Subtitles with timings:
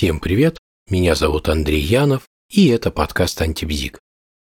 [0.00, 0.56] Всем привет,
[0.88, 3.98] меня зовут Андрей Янов, и это подкаст «Антибзик».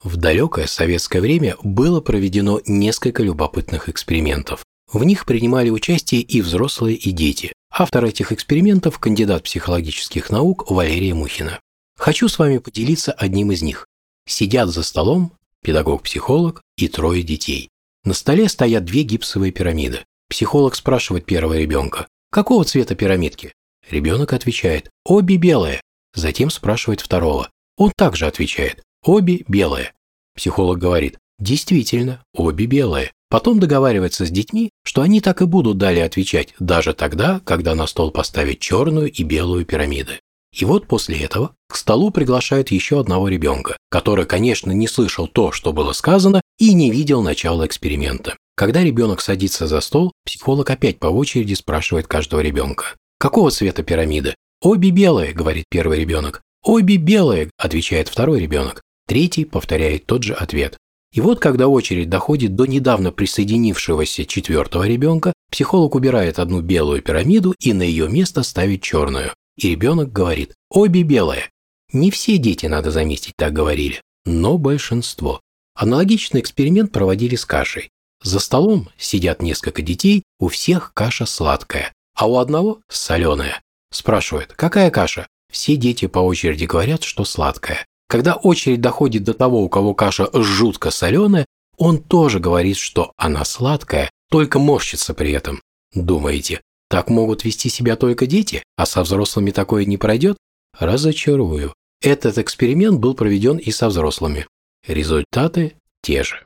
[0.03, 4.65] В далекое советское время было проведено несколько любопытных экспериментов.
[4.91, 7.53] В них принимали участие и взрослые, и дети.
[7.71, 11.61] Автор этих экспериментов– кандидат психологических наук Валерия Мухина.
[11.99, 13.87] Хочу с вами поделиться одним из них.
[14.27, 17.69] Сидят за столом педагог-психолог и трое детей.
[18.05, 20.03] На столе стоят две гипсовые пирамиды.
[20.31, 23.53] Психолог спрашивает первого ребенка, какого цвета пирамидки?
[23.91, 25.81] Ребенок отвечает «Обе белые».
[26.15, 27.51] Затем спрашивает второго.
[27.77, 29.93] Он также отвечает «Обе белые».
[30.35, 33.13] Психолог говорит «Действительно, обе белые».
[33.29, 37.87] Потом договаривается с детьми, что они так и будут далее отвечать, даже тогда, когда на
[37.87, 40.21] стол поставят черную и белую пирамиды.
[40.55, 45.51] И вот после этого к столу приглашают еще одного ребенка, который, конечно, не слышал то,
[45.51, 48.37] что было сказано, и не видел начала эксперимента.
[48.55, 52.97] Когда ребенок садится за стол, психолог опять по очереди спрашивает каждого ребенка.
[53.23, 54.35] Какого цвета пирамиды?
[54.61, 56.43] Обе белые, говорит первый ребенок.
[56.65, 58.83] Обе белые, отвечает второй ребенок.
[59.07, 60.77] Третий повторяет тот же ответ.
[61.13, 67.55] И вот когда очередь доходит до недавно присоединившегося четвертого ребенка, психолог убирает одну белую пирамиду
[67.61, 69.33] и на ее место ставит черную.
[69.57, 71.49] И ребенок говорит «обе белые».
[71.93, 75.41] Не все дети, надо заметить, так говорили, но большинство.
[75.77, 77.91] Аналогичный эксперимент проводили с кашей.
[78.21, 83.61] За столом сидят несколько детей, у всех каша сладкая а у одного соленая.
[83.91, 85.27] Спрашивает, какая каша?
[85.51, 87.85] Все дети по очереди говорят, что сладкая.
[88.09, 91.47] Когда очередь доходит до того, у кого каша жутко соленая,
[91.77, 95.61] он тоже говорит, что она сладкая, только морщится при этом.
[95.95, 100.37] Думаете, так могут вести себя только дети, а со взрослыми такое не пройдет?
[100.79, 101.75] Разочарую.
[102.01, 104.47] Этот эксперимент был проведен и со взрослыми.
[104.87, 106.45] Результаты те же.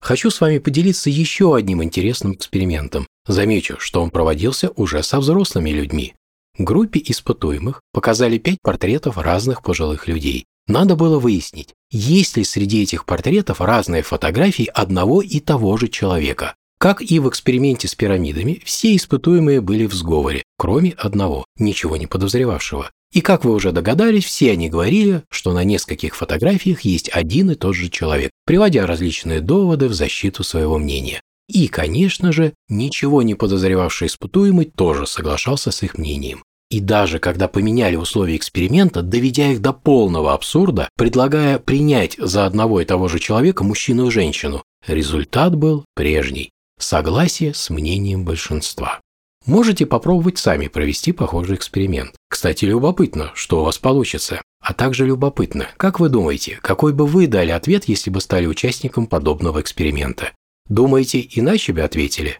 [0.00, 3.06] Хочу с вами поделиться еще одним интересным экспериментом.
[3.26, 6.14] Замечу, что он проводился уже со взрослыми людьми.
[6.58, 10.46] Группе испытуемых показали пять портретов разных пожилых людей.
[10.66, 16.54] Надо было выяснить, есть ли среди этих портретов разные фотографии одного и того же человека.
[16.78, 22.06] Как и в эксперименте с пирамидами, все испытуемые были в сговоре, кроме одного, ничего не
[22.06, 22.90] подозревавшего.
[23.12, 27.56] И как вы уже догадались, все они говорили, что на нескольких фотографиях есть один и
[27.56, 31.20] тот же человек, приводя различные доводы в защиту своего мнения.
[31.48, 36.44] И, конечно же, ничего не подозревавший испытуемый тоже соглашался с их мнением.
[36.70, 42.80] И даже когда поменяли условия эксперимента, доведя их до полного абсурда, предлагая принять за одного
[42.80, 49.00] и того же человека мужчину и женщину, результат был прежний– согласие с мнением большинства.
[49.46, 52.14] Можете попробовать сами провести похожий эксперимент.
[52.30, 54.40] Кстати, любопытно, что у вас получится.
[54.60, 59.06] А также любопытно, как вы думаете, какой бы вы дали ответ, если бы стали участником
[59.08, 60.32] подобного эксперимента?
[60.68, 62.38] Думаете, иначе бы ответили?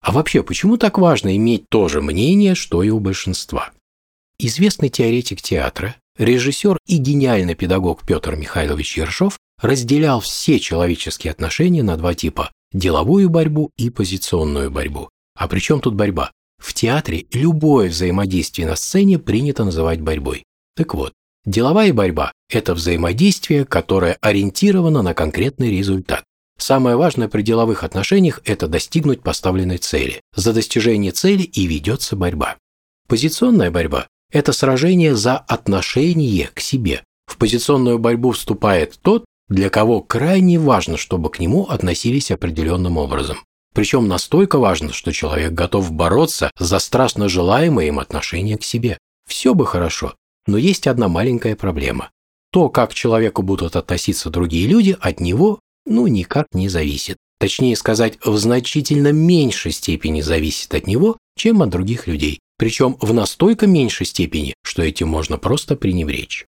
[0.00, 3.72] А вообще, почему так важно иметь то же мнение, что и у большинства?
[4.38, 11.96] Известный теоретик театра, режиссер и гениальный педагог Петр Михайлович Ершов разделял все человеческие отношения на
[11.96, 15.08] два типа– деловую борьбу и позиционную борьбу.
[15.34, 16.30] А при чем тут борьба?
[16.62, 20.44] В театре любое взаимодействие на сцене принято называть борьбой.
[20.76, 21.12] Так вот,
[21.44, 26.22] деловая борьба– это взаимодействие, которое ориентировано на конкретный результат.
[26.56, 30.20] Самое важное при деловых отношениях– это достигнуть поставленной цели.
[30.36, 32.58] За достижение цели и ведется борьба.
[33.08, 37.02] Позиционная борьба– это сражение за отношение к себе.
[37.26, 43.38] В позиционную борьбу вступает тот, для кого крайне важно, чтобы к нему относились определенным образом.
[43.72, 48.98] Причем настолько важно, что человек готов бороться за страстно желаемое им отношение к себе.
[49.26, 50.14] Все бы хорошо,
[50.46, 52.10] но есть одна маленькая проблема.
[52.52, 57.16] То, как к человеку будут относиться другие люди, от него ну никак не зависит.
[57.40, 62.38] Точнее сказать, в значительно меньшей степени зависит от него, чем от других людей.
[62.58, 66.46] Причем в настолько меньшей степени, что этим можно просто пренебречь.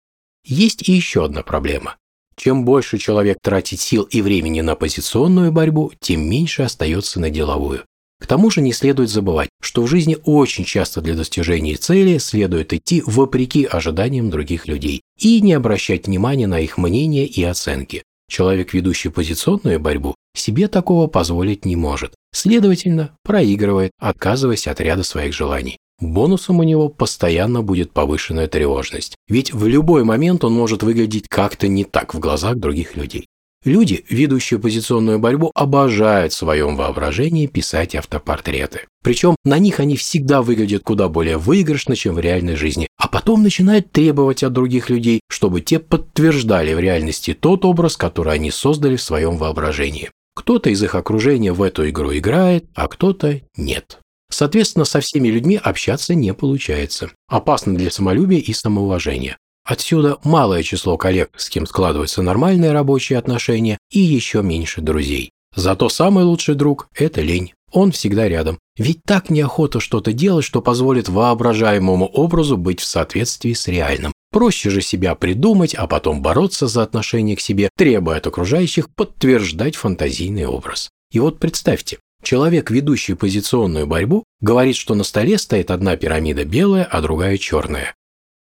[0.44, 1.96] Есть и еще одна проблема.
[2.42, 7.82] Чем больше человек тратит сил и времени на позиционную борьбу, тем меньше остается на деловую.
[8.18, 12.72] К тому же не следует забывать, что в жизни очень часто для достижения цели следует
[12.72, 18.04] идти вопреки ожиданиям других людей и не обращать внимания на их мнение и оценки.
[18.26, 22.14] Человек, ведущий позиционную борьбу, себе такого позволить не может.
[22.32, 25.76] Следовательно, проигрывает, отказываясь от ряда своих желаний.
[26.00, 31.68] Бонусом у него постоянно будет повышенная тревожность, ведь в любой момент он может выглядеть как-то
[31.68, 33.26] не так в глазах других людей.
[33.62, 38.86] Люди, ведущие позиционную борьбу, обожают в своем воображении писать автопортреты.
[39.04, 43.42] Причем на них они всегда выглядят куда более выигрышно, чем в реальной жизни, а потом
[43.42, 48.96] начинают требовать от других людей, чтобы те подтверждали в реальности тот образ, который они создали
[48.96, 50.10] в своем воображении.
[50.34, 53.98] Кто-то из их окружения в эту игру играет, а кто-то нет.
[54.30, 57.10] Соответственно, со всеми людьми общаться не получается.
[57.28, 59.36] Опасно для самолюбия и самоуважения.
[59.64, 65.30] Отсюда малое число коллег, с кем складываются нормальные рабочие отношения, и еще меньше друзей.
[65.54, 67.52] Зато самый лучший друг– это лень.
[67.72, 68.58] Он всегда рядом.
[68.76, 74.12] Ведь так неохота что-то делать, что позволит воображаемому образу быть в соответствии с реальным.
[74.32, 79.76] Проще же себя придумать, а потом бороться за отношение к себе, требуя от окружающих подтверждать
[79.76, 80.88] фантазийный образ.
[81.12, 86.84] И вот представьте, человек, ведущий позиционную борьбу, говорит, что на столе стоит одна пирамида белая,
[86.84, 87.94] а другая черная.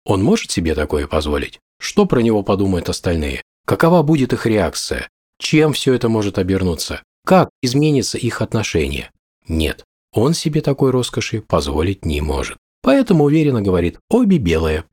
[0.05, 1.61] Он может себе такое позволить?
[1.81, 3.43] Что про него подумают остальные?
[3.67, 5.09] Какова будет их реакция?
[5.39, 7.03] Чем все это может обернуться?
[7.27, 9.11] Как изменится их отношение?
[9.49, 12.59] Нет, он себе такой роскоши позволить не может.
[12.83, 14.85] Поэтому уверенно говорит «обе белые».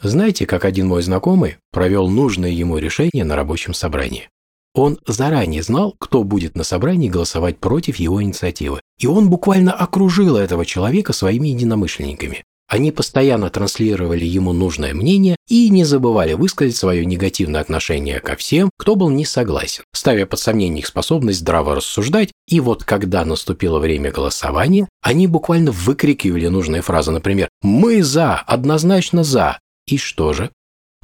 [0.00, 4.28] Знаете, как один мой знакомый провел нужное ему решение на рабочем собрании?
[4.76, 10.36] Он заранее знал, кто будет на собрании голосовать против его инициативы, и он буквально окружил
[10.36, 12.44] этого человека своими единомышленниками.
[12.68, 18.68] Они постоянно транслировали ему нужное мнение и не забывали высказать свое негативное отношение ко всем,
[18.76, 23.78] кто был не согласен, ставя под сомнение их способность здраво рассуждать, и вот когда наступило
[23.78, 28.34] время голосования, они буквально выкрикивали нужные фразы, например «Мы за!
[28.34, 30.50] Однозначно за!» И что же?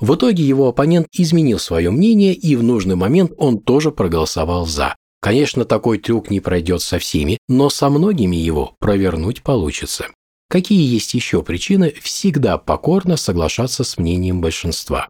[0.02, 4.96] В итоге его оппонент изменил свое мнение, и в нужный момент он тоже проголосовал «за».
[5.20, 10.08] Конечно, такой трюк не пройдет со всеми, но со многими его провернуть получится.
[10.50, 15.08] Какие есть еще причины всегда покорно соглашаться с мнением большинства?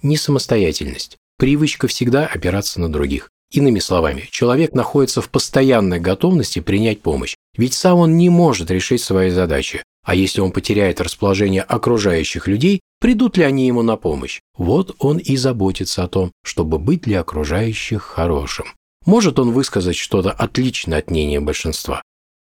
[0.00, 1.16] Несамостоятельность.
[1.36, 3.30] Привычка всегда опираться на других.
[3.50, 9.02] Иными словами, человек находится в постоянной готовности принять помощь, ведь сам он не может решить
[9.02, 9.82] свои задачи.
[10.04, 14.40] А если он потеряет расположение окружающих людей, придут ли они ему на помощь?
[14.56, 18.66] Вот он и заботится о том, чтобы быть для окружающих хорошим.
[19.04, 22.02] Может он высказать что-то отличное от мнения большинства?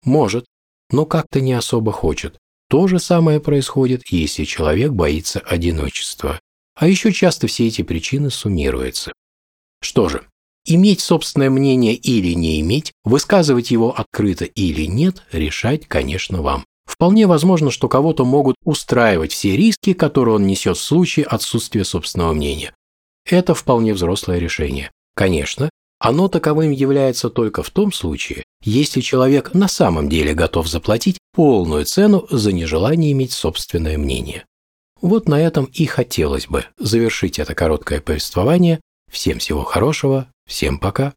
[0.05, 0.45] Может,
[0.91, 2.37] но как-то не особо хочет.
[2.69, 6.41] То же самое происходит, если человек боится одиночества.
[6.77, 9.13] А еще часто все эти причины суммируются.
[9.83, 10.27] Что же,
[10.65, 16.65] иметь собственное мнение или не иметь, высказывать его открыто или нет, решать, конечно, вам.
[16.87, 22.33] Вполне возможно, что кого-то могут устраивать все риски, которые он несет в случае отсутствия собственного
[22.33, 22.75] мнения.
[23.25, 24.91] Это вполне взрослое решение.
[25.15, 25.71] Конечно,
[26.01, 31.85] оно таковым является только в том случае, если человек на самом деле готов заплатить полную
[31.85, 34.45] цену за нежелание иметь собственное мнение.
[35.01, 38.81] Вот на этом и хотелось бы завершить это короткое повествование.
[39.11, 41.15] Всем всего хорошего, всем пока.